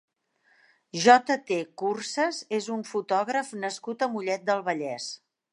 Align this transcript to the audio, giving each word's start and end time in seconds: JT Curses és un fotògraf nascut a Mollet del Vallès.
JT 1.03 1.51
Curses 1.83 2.41
és 2.61 2.71
un 2.79 2.83
fotògraf 2.95 3.55
nascut 3.67 4.07
a 4.07 4.11
Mollet 4.15 4.51
del 4.53 4.69
Vallès. 4.73 5.17